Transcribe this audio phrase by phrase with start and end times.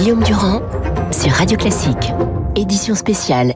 [0.00, 0.62] Guillaume Durand
[1.12, 2.14] sur Radio Classique.
[2.56, 3.52] Édition spéciale.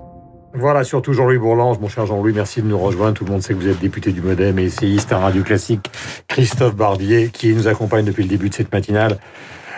[0.53, 3.15] Voilà, surtout Jean-Louis Bourlange, mon cher Jean-Louis, merci de nous rejoindre.
[3.15, 5.90] Tout le monde sait que vous êtes député du Modem et essayiste à Radio Classique.
[6.29, 9.17] Christophe Barbier, qui nous accompagne depuis le début de cette matinale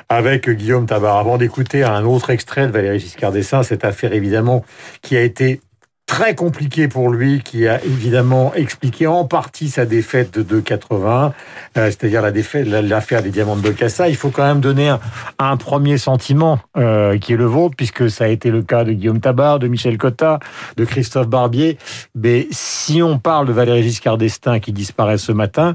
[0.09, 1.19] avec Guillaume Tabar.
[1.19, 4.65] Avant d'écouter un autre extrait de Valéry Giscard d'Estaing, cette affaire évidemment
[5.03, 5.61] qui a été
[6.07, 11.33] très compliqué pour lui, qui a évidemment expliqué en partie sa défaite de 2,80,
[11.77, 14.09] euh, c'est-à-dire la défaite, l'affaire des diamants de Bocassa.
[14.09, 14.95] Il faut quand même donner
[15.39, 18.93] un, premier sentiment euh, qui est le vôtre, puisque ça a été le cas de
[18.93, 20.39] Guillaume Tabar, de Michel Cotta,
[20.77, 21.77] de Christophe Barbier.
[22.15, 25.75] Mais si on parle de Valéry Giscard d'Estaing qui disparaît ce matin,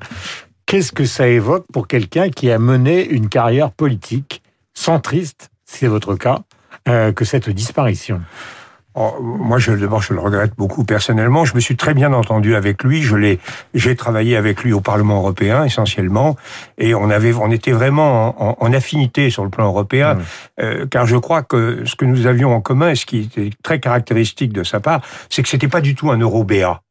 [0.66, 4.42] qu'est-ce que ça évoque pour quelqu'un qui a mené une carrière politique
[4.74, 6.40] centriste, c'est votre cas,
[6.88, 8.22] euh, que cette disparition?
[8.96, 11.46] Moi, je, d'abord, je le regrette beaucoup personnellement.
[11.46, 13.02] Je me suis très bien entendu avec lui.
[13.02, 13.40] Je l'ai,
[13.74, 16.36] j'ai travaillé avec lui au Parlement européen essentiellement,
[16.78, 20.22] et on avait, on était vraiment en, affinité sur le plan européen, mmh.
[20.62, 23.50] euh, car je crois que ce que nous avions en commun, et ce qui était
[23.64, 26.72] très caractéristique de sa part, c'est que c'était pas du tout un eurobéa.
[26.72, 26.91] Euh,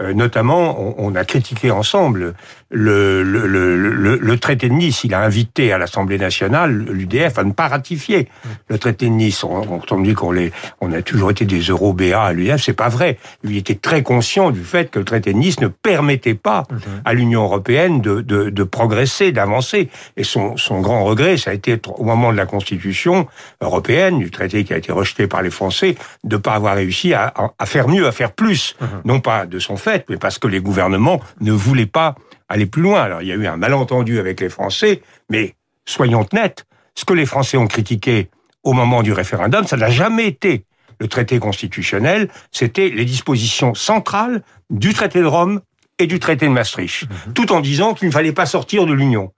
[0.00, 2.34] notamment, on, on, a critiqué ensemble
[2.70, 5.04] le, le, le, le, traité de Nice.
[5.04, 8.28] Il a invité à l'Assemblée nationale l'UDF à ne pas ratifier
[8.68, 9.44] le traité de Nice.
[9.44, 10.34] On, on dit qu'on
[10.80, 12.62] on a toujours été des euro-BA à l'UDF.
[12.62, 13.18] C'est pas vrai.
[13.44, 16.80] Lui était très conscient du fait que le traité de Nice ne permettait pas mhm.
[17.04, 19.90] à l'Union européenne de, de, de progresser, d'avancer.
[20.16, 23.26] Et son, son grand regret, ça a été au moment de la Constitution
[23.60, 27.34] européenne, du traité qui a été rejeté par les Français, de pas avoir réussi à,
[27.58, 28.74] à faire mieux, à faire plus.
[28.80, 28.88] Mhm.
[29.04, 29.76] Non pas de son
[30.08, 32.14] mais parce que les gouvernements ne voulaient pas
[32.48, 33.02] aller plus loin.
[33.02, 37.14] Alors il y a eu un malentendu avec les Français, mais soyons nets, ce que
[37.14, 38.28] les Français ont critiqué
[38.62, 40.64] au moment du référendum, ça n'a jamais été
[41.00, 45.60] le traité constitutionnel, c'était les dispositions centrales du traité de Rome
[45.98, 47.32] et du traité de Maastricht, mhm.
[47.32, 49.32] tout en disant qu'il ne fallait pas sortir de l'Union.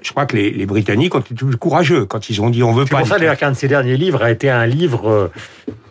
[0.00, 2.84] Je crois que les, Britanniques ont été plus courageux quand ils ont dit on veut
[2.84, 3.02] pas.
[3.04, 5.32] C'est pour ça qu'un de ces derniers livres a été un livre euh,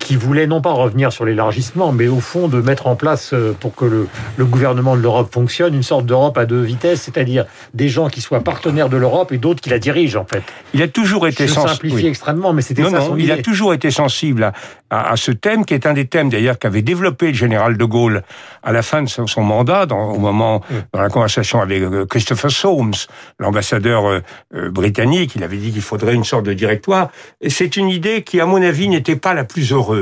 [0.08, 3.54] qui voulait non pas revenir sur l'élargissement, mais au fond de mettre en place, euh,
[3.60, 4.08] pour que le,
[4.38, 8.22] le gouvernement de l'Europe fonctionne, une sorte d'Europe à deux vitesses, c'est-à-dire des gens qui
[8.22, 10.44] soient partenaires de l'Europe et d'autres qui la dirigent, en fait.
[10.74, 11.90] Il a toujours été sensible.
[11.90, 14.54] simplifie extrêmement, mais c'était ça non, Il a toujours été sensible
[14.90, 17.84] à, à, ce thème, qui est un des thèmes d'ailleurs qu'avait développé le général de
[17.84, 18.24] Gaulle
[18.64, 20.62] à la fin de son, mandat, dans, au moment,
[20.94, 22.94] dans la conversation avec euh, Christopher Soames,
[23.40, 24.22] l'ambassadeur euh,
[24.70, 25.34] britannique.
[25.36, 27.12] Il avait dit qu'il faudrait une sorte de directoire.
[27.42, 29.97] Et c'est une idée qui, à mon avis, n'était pas la plus heureuse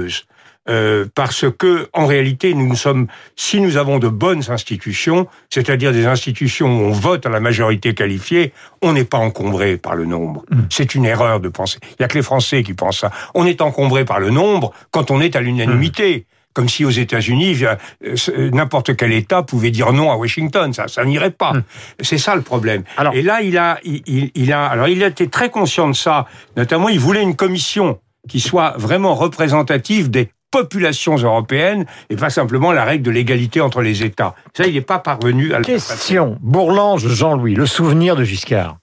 [0.68, 6.08] euh, parce que en réalité nous, sommes si nous avons de bonnes institutions, c'est-à-dire des
[6.08, 8.52] institutions où on vote à la majorité qualifiée,
[8.82, 10.44] on n'est pas encombré par le nombre.
[10.50, 10.62] Mm.
[10.72, 11.78] C'est une erreur de penser.
[12.00, 13.12] Il y a que les Français qui pensent ça.
[13.36, 16.18] On est encombré par le nombre quand on est à l'unanimité.
[16.18, 16.32] Mm.
[16.56, 21.04] Comme si aux États-Unis, euh, n'importe quel État pouvait dire non à Washington, ça, ça
[21.04, 21.52] n'irait pas.
[21.52, 21.64] Mm.
[22.00, 22.86] C'est ça le problème.
[22.96, 25.96] Alors, Et là, il a, il, il a, alors il a été très conscient de
[25.96, 26.28] ça.
[26.56, 32.72] Notamment, il voulait une commission qui soit vraiment représentative des populations européennes et pas simplement
[32.72, 34.36] la règle de l'égalité entre les États.
[34.54, 36.38] Ça, il n'est pas parvenu à le Question.
[36.42, 38.78] Bourlange, Jean-Louis, le souvenir de Giscard.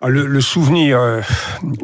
[0.00, 1.20] Ah, le, souvenir, euh,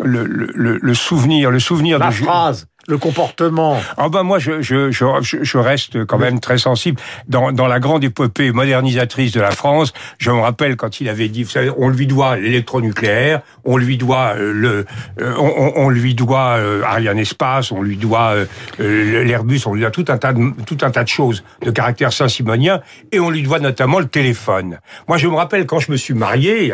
[0.04, 5.04] le, le, souvenir, le souvenir la phrase le comportement Ah ben moi, je, je, je,
[5.20, 7.00] je reste quand même très sensible.
[7.28, 11.28] Dans, dans la grande épopée modernisatrice de la France, je me rappelle quand il avait
[11.28, 14.86] dit, vous savez, on lui doit l'électronucléaire, on lui doit euh, le,
[15.20, 18.34] euh, on, on, lui doit euh, Ariane Espace, on lui doit
[18.78, 22.12] l'Airbus, on lui doit tout un tas de, tout un tas de choses de caractère
[22.12, 22.80] saint-simonien,
[23.12, 24.78] et on lui doit notamment le téléphone.
[25.08, 26.72] Moi, je me rappelle quand je me suis marié,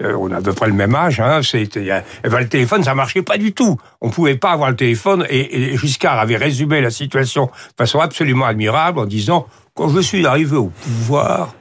[0.00, 1.88] on a à peu près le même âge, hein, c'était,
[2.24, 3.78] eh ben, le téléphone, ça marchait pas du tout.
[4.00, 8.00] On pouvait pas avoir le téléphone et et, Giscard avait résumé la situation de façon
[8.00, 11.54] absolument admirable en disant quand je suis arrivé au pouvoir,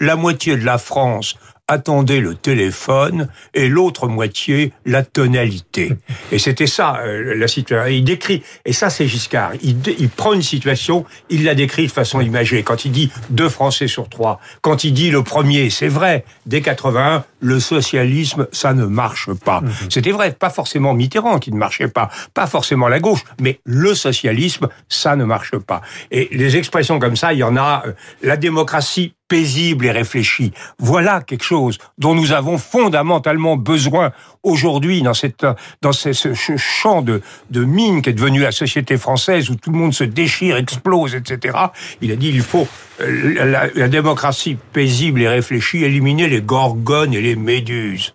[0.00, 1.36] la moitié de la France
[1.68, 5.92] attendait le téléphone et l'autre moitié la tonalité.
[6.32, 7.92] Et c'était ça euh, la situation.
[7.92, 11.92] Il décrit, et ça c'est Giscard, il, il, prend une situation, il la décrit de
[11.92, 12.62] façon imagée.
[12.62, 16.60] Quand il dit deux Français sur trois, quand il dit le premier, c'est vrai, dès
[16.60, 19.60] 81, le socialisme, ça ne marche pas.
[19.60, 19.70] Mhm.
[19.90, 23.94] C'était vrai, pas forcément Mitterrand qui ne marchait pas, pas forcément la gauche, mais le
[23.94, 25.82] socialisme, ça ne marche pas.
[26.10, 27.92] Et les expressions comme ça, il y en a, euh,
[28.22, 30.52] la démocratie paisible et réfléchi.
[30.78, 34.12] Voilà quelque chose dont nous avons fondamentalement besoin
[34.42, 35.46] aujourd'hui dans cette
[35.82, 36.12] dans ce,
[36.56, 40.04] champ de de mine qui est devenu la société française où tout le monde se
[40.04, 41.56] déchire, explose, etc.
[42.00, 42.68] Il a dit il faut
[43.00, 48.14] euh, la, la démocratie paisible et réfléchie, éliminer les gorgones et les méduses.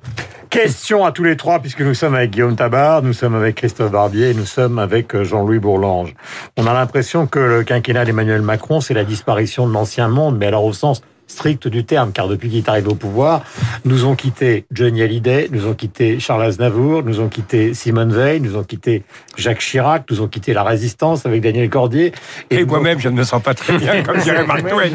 [0.52, 3.90] Question à tous les trois, puisque nous sommes avec Guillaume Tabar, nous sommes avec Christophe
[3.90, 6.14] Barbier et nous sommes avec euh, Jean-Louis Bourlange.
[6.58, 10.48] On a l'impression que le quinquennat d'Emmanuel Macron, c'est la disparition de l'ancien monde, mais
[10.48, 13.44] alors au sens stricte du terme, car depuis qu'il est arrivé au pouvoir,
[13.86, 18.42] nous ont quitté Johnny Hallyday, nous ont quitté Charles Aznavour, nous ont quitté Simone Veil,
[18.42, 19.04] nous ont quitté
[19.38, 22.12] Jacques Chirac, nous ont quitté la Résistance avec Daniel Cordier.
[22.50, 24.90] Et, moi-même, je ne me sens pas très bien, comme dirait Mark Twain.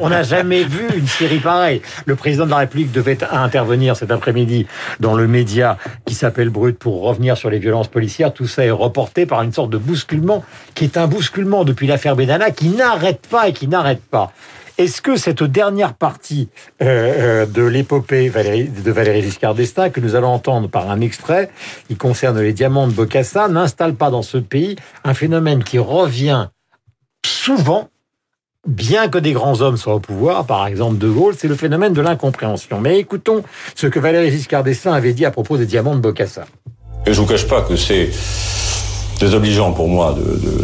[0.00, 1.80] On n'a jamais vu une série pareille.
[2.06, 4.66] Le président de la République devait intervenir cet après-midi
[4.98, 8.32] dans le média qui s'appelle Brut pour revenir sur les violences policières.
[8.32, 10.44] Tout ça est reporté par une sorte de bousculement
[10.74, 14.32] qui est un bousculement depuis l'affaire Benalla qui n'arrête pas et qui n'arrête pas.
[14.80, 16.48] Est-ce que cette dernière partie
[16.80, 21.50] euh, euh, de l'épopée de Valéry Giscard d'Estaing, que nous allons entendre par un extrait
[21.86, 26.48] qui concerne les diamants de Bocassa, n'installe pas dans ce pays un phénomène qui revient
[27.26, 27.90] souvent,
[28.66, 31.92] bien que des grands hommes soient au pouvoir, par exemple De Gaulle, c'est le phénomène
[31.92, 32.80] de l'incompréhension.
[32.80, 33.42] Mais écoutons
[33.74, 36.46] ce que Valéry Giscard d'Estaing avait dit à propos des diamants de Bocassa.
[37.06, 38.08] Je vous cache pas que c'est
[39.20, 40.16] désobligeant pour moi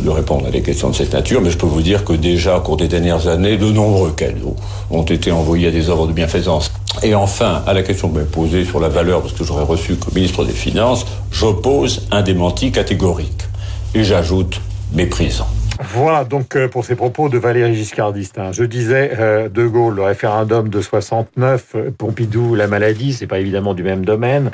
[0.03, 2.56] de, répondre à des questions de cette nature, mais je peux vous dire que déjà,
[2.56, 4.56] au cours des dernières années, de nombreux cadeaux
[4.91, 6.73] ont été envoyés à des œuvres de bienfaisance.
[7.03, 9.44] Et enfin, à la question que vous m'avez posée sur la valeur de ce que
[9.44, 13.43] j'aurais reçu comme ministre des Finances, j'oppose un démenti catégorique.
[13.94, 14.61] Et j'ajoute
[14.94, 15.49] méprisant.
[15.81, 18.52] Voilà donc euh, pour ces propos de Valéry Giscard d'Estaing.
[18.52, 23.40] Je disais euh, De Gaulle, le référendum de 69, euh, Pompidou, la maladie, c'est pas
[23.40, 24.50] évidemment du même domaine.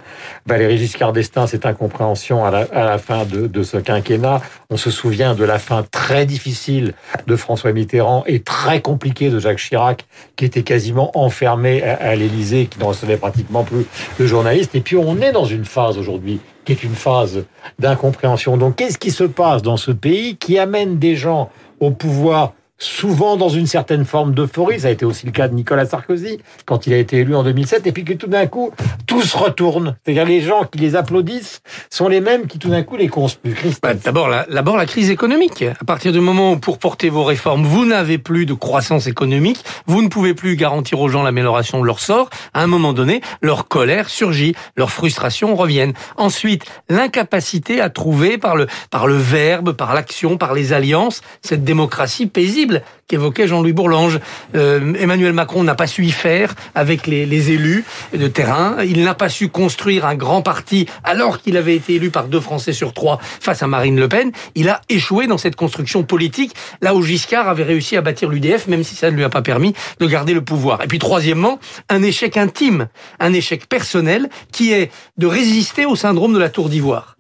[0.46, 4.40] Valéry Giscard d'Estaing, cette incompréhension à la, à la fin de, de, ce quinquennat.
[4.70, 6.94] On se souvient de la fin très difficile
[7.26, 12.14] de François Mitterrand et très compliquée de Jacques Chirac, qui était quasiment enfermé à, à
[12.16, 13.86] l'Élysée, qui ne recevait pratiquement plus
[14.18, 14.74] de journalistes.
[14.74, 17.44] Et puis on est dans une phase aujourd'hui qui est une phase
[17.78, 18.56] d'incompréhension.
[18.56, 21.50] Donc, qu'est-ce qui se passe dans ce pays qui amène des gens
[21.80, 24.80] au pouvoir souvent dans une certaine forme d'euphorie?
[24.80, 27.42] Ça a été aussi le cas de Nicolas Sarkozy quand il a été élu en
[27.42, 27.86] 2007.
[27.86, 28.72] Et puis que tout d'un coup,
[29.12, 29.96] tout se retourne.
[30.04, 33.56] C'est-à-dire les gens qui les applaudissent sont les mêmes qui tout d'un coup les conspuent.
[33.82, 35.64] Bah, d'abord, la, d'abord la crise économique.
[35.80, 39.64] À partir du moment où pour porter vos réformes, vous n'avez plus de croissance économique,
[39.86, 42.30] vous ne pouvez plus garantir aux gens l'amélioration de leur sort.
[42.54, 45.94] À un moment donné, leur colère surgit, leur frustration reviennent.
[46.16, 51.64] Ensuite, l'incapacité à trouver par le par le verbe, par l'action, par les alliances, cette
[51.64, 54.20] démocratie paisible qu'évoquait Jean-Louis Bourlange.
[54.54, 57.84] Euh, Emmanuel Macron n'a pas su y faire avec les, les élus
[58.16, 58.76] de terrain.
[59.02, 62.72] N'a pas su construire un grand parti alors qu'il avait été élu par deux Français
[62.72, 64.32] sur trois face à Marine Le Pen.
[64.54, 68.66] Il a échoué dans cette construction politique, là où Giscard avait réussi à bâtir l'UDF,
[68.66, 70.82] même si ça ne lui a pas permis de garder le pouvoir.
[70.82, 71.58] Et puis troisièmement,
[71.88, 72.88] un échec intime,
[73.20, 77.16] un échec personnel qui est de résister au syndrome de la tour d'ivoire.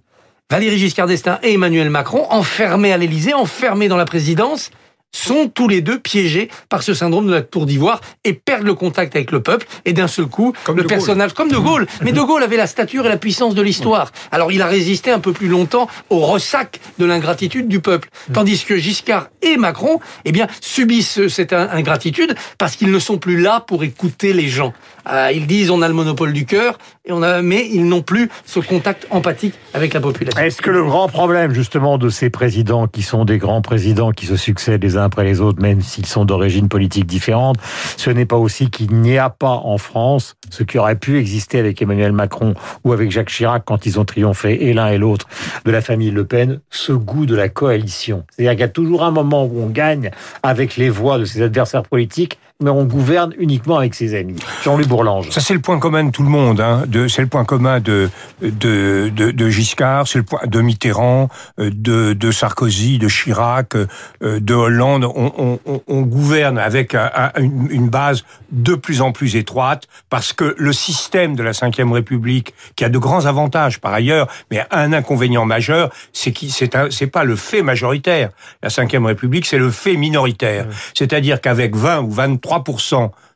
[0.50, 4.70] Valéry Giscard d'Estaing et Emmanuel Macron, enfermés à l'Élysée, enfermés dans la présidence,
[5.12, 8.74] sont tous les deux piégés par ce syndrome de la tour d'ivoire et perdent le
[8.74, 9.66] contact avec le peuple.
[9.84, 11.86] Et d'un seul coup comme le personnage comme de Gaulle.
[12.02, 14.10] Mais de Gaulle avait la stature et la puissance de l'histoire.
[14.30, 18.08] Alors il a résisté un peu plus longtemps au ressac de l'ingratitude du peuple.
[18.32, 23.40] Tandis que Giscard et Macron eh bien subissent cette ingratitude parce qu'ils ne sont plus
[23.40, 24.72] là pour écouter les gens.
[25.10, 28.02] Euh, ils disent on a le monopole du cœur et on a mais ils n'ont
[28.02, 30.40] plus ce contact empathique avec la population.
[30.40, 34.26] Est-ce que le grand problème justement de ces présidents qui sont des grands présidents qui
[34.26, 37.56] se succèdent les uns après les autres, même s'ils sont d'origine politique différente.
[37.96, 41.58] Ce n'est pas aussi qu'il n'y a pas en France ce qui aurait pu exister
[41.58, 42.54] avec Emmanuel Macron
[42.84, 45.26] ou avec Jacques Chirac quand ils ont triomphé, et l'un et l'autre,
[45.64, 48.24] de la famille Le Pen, ce goût de la coalition.
[48.30, 50.10] C'est-à-dire qu'il y a toujours un moment où on gagne
[50.42, 54.36] avec les voix de ses adversaires politiques, mais on gouverne uniquement avec ses amis.
[54.64, 55.30] Jean-Louis Bourlange.
[55.30, 56.60] Ça, c'est le point commun de tout le monde.
[56.60, 56.84] Hein.
[57.08, 58.08] C'est le point commun de,
[58.40, 61.28] de, de, de Giscard, c'est le point de Mitterrand,
[61.58, 63.74] de, de Sarkozy, de Chirac,
[64.20, 65.04] de Hollande.
[65.04, 70.54] On, on, on gouverne avec une, une base de plus en plus étroite parce que
[70.58, 74.92] le système de la Ve République, qui a de grands avantages par ailleurs, mais un
[74.92, 78.30] inconvénient majeur, c'est que c'est pas le fait majoritaire.
[78.62, 80.66] La Ve République, c'est le fait minoritaire.
[80.94, 82.51] C'est-à-dire qu'avec 20 ou 23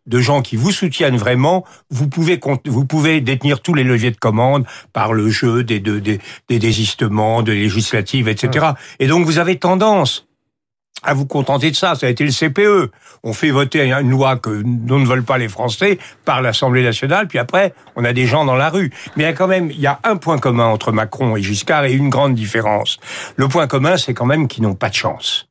[0.07, 4.17] de gens qui vous soutiennent vraiment, vous pouvez vous pouvez détenir tous les leviers de
[4.17, 8.67] commande par le jeu des des, des désistements, de législatives, etc.
[9.01, 10.27] Et donc vous avez tendance
[11.03, 11.95] à vous contenter de ça.
[11.95, 12.91] Ça a été le CPE.
[13.23, 17.29] On fait voter une loi que dont ne veulent pas les Français par l'Assemblée nationale,
[17.29, 18.93] puis après, on a des gens dans la rue.
[19.17, 21.43] Mais il y a quand même, il y a un point commun entre Macron et
[21.43, 22.99] Giscard et une grande différence.
[23.37, 25.49] Le point commun, c'est quand même qu'ils n'ont pas de chance.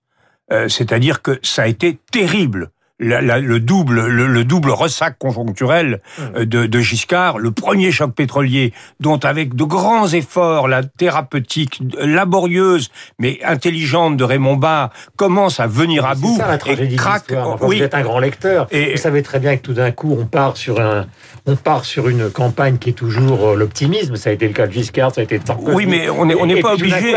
[0.52, 6.66] Euh, C'est-à-dire que ça a été terrible le double le, double ressac conjoncturel euh, de,
[6.66, 13.40] de, Giscard, le premier choc pétrolier, dont avec de grands efforts la thérapeutique laborieuse mais
[13.44, 17.34] intelligente de Raymond Barre commence à venir à bout ça, la et craque.
[17.62, 17.78] oui.
[17.78, 18.68] Vous êtes un grand lecteur.
[18.72, 21.06] Et vous savez très bien que tout d'un coup on part sur un
[21.48, 24.16] on part sur une campagne qui est toujours euh, l'optimisme.
[24.16, 25.76] Ça a été le cas de Giscard, ça a été de Sarkozy.
[25.76, 27.16] Oui, mais on n'est on pas obligé.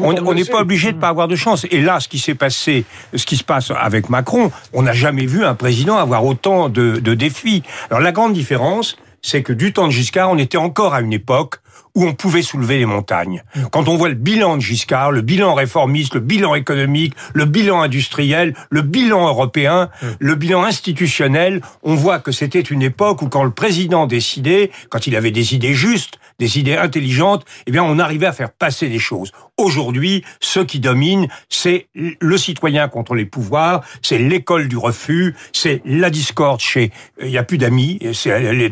[0.00, 1.66] on n'est pas obligé de pas avoir de chance.
[1.70, 5.17] Et là, ce qui s'est passé, ce qui se passe avec Macron, on n'a jamais
[5.18, 7.64] jamais vu un président avoir autant de, de défis.
[7.90, 11.12] Alors la grande différence, c'est que du temps de Giscard, on était encore à une
[11.12, 11.56] époque
[11.96, 13.42] où on pouvait soulever les montagnes.
[13.72, 17.82] Quand on voit le bilan de Giscard, le bilan réformiste, le bilan économique, le bilan
[17.82, 19.88] industriel, le bilan européen,
[20.20, 25.08] le bilan institutionnel, on voit que c'était une époque où quand le président décidait, quand
[25.08, 28.88] il avait des idées justes, des idées intelligentes, eh bien on arrivait à faire passer
[28.88, 29.32] des choses.
[29.56, 35.82] Aujourd'hui, ce qui domine, c'est le citoyen contre les pouvoirs, c'est l'école du refus, c'est
[35.84, 37.98] la discorde chez il n'y a plus d'amis,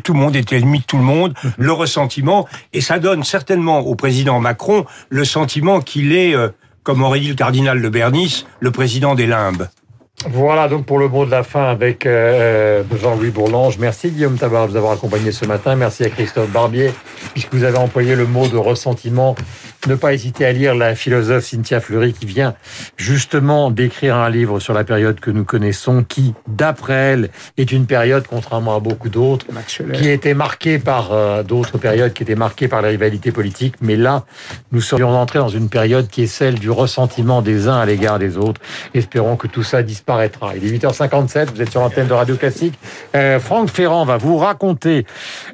[0.03, 3.79] tout le monde est ennemi de tout le monde, le ressentiment et ça donne certainement
[3.79, 6.49] au président Macron le sentiment qu'il est euh,
[6.83, 9.67] comme aurait dit le cardinal de Bernis, le président des limbes.
[10.25, 13.77] Voilà donc pour le mot de la fin avec euh, Jean-Louis Bourlange.
[13.77, 15.75] Merci Guillaume Tabar de vous avoir accompagné ce matin.
[15.75, 16.91] Merci à Christophe Barbier
[17.33, 19.35] puisque vous avez employé le mot de ressentiment
[19.87, 22.55] ne pas hésiter à lire la philosophe Cynthia Fleury qui vient
[22.97, 27.85] justement d'écrire un livre sur la période que nous connaissons qui, d'après elle, est une
[27.85, 29.45] période, contrairement à beaucoup d'autres,
[29.93, 33.75] qui été marquée par euh, d'autres périodes, qui étaient marquées par la rivalité politique.
[33.81, 34.25] Mais là,
[34.71, 38.19] nous serions entrés dans une période qui est celle du ressentiment des uns à l'égard
[38.19, 38.59] des autres.
[38.93, 40.55] Espérons que tout ça disparaîtra.
[40.55, 42.73] Il est 8h57, vous êtes sur l'antenne de Radio Classique.
[43.15, 45.05] Euh, Franck Ferrand va vous raconter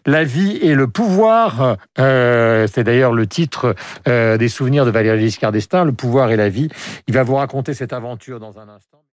[0.06, 1.77] la vie et le pouvoir.
[2.00, 3.75] Euh, C'est d'ailleurs le titre
[4.13, 6.70] euh, des souvenirs de Valéry Giscard d'Estaing, Le pouvoir et la vie.
[7.08, 9.00] Il va vous raconter cette aventure dans un instant.